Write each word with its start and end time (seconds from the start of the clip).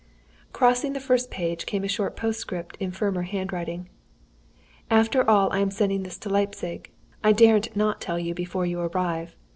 Crossing 0.51 0.93
the 0.93 0.99
first 0.99 1.29
page 1.29 1.67
came 1.67 1.83
a 1.83 1.87
short 1.87 2.15
postscript, 2.15 2.75
in 2.79 2.89
firmer 2.89 3.21
hand 3.21 3.53
writing: 3.53 3.87
"After 4.89 5.21
all 5.29 5.53
I 5.53 5.59
am 5.59 5.69
sending 5.69 6.01
this 6.01 6.17
to 6.21 6.29
Leipzig. 6.29 6.89
I 7.23 7.33
daren't 7.33 7.75
not 7.75 8.01
tell 8.01 8.17
you 8.17 8.33
before 8.33 8.65
you 8.65 8.79
arrive. 8.79 9.35